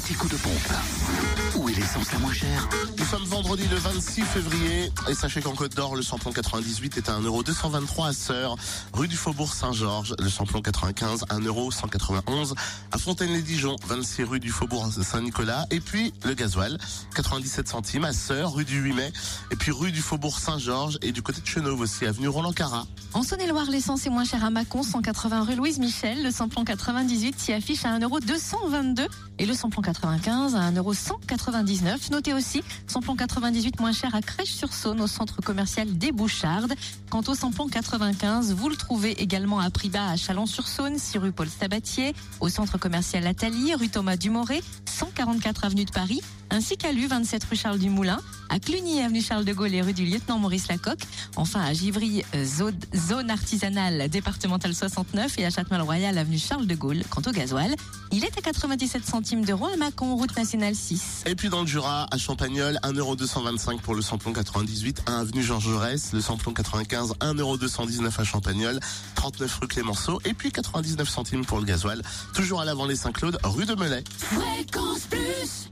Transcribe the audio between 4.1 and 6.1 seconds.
février et sachez qu'en Côte d'Or, le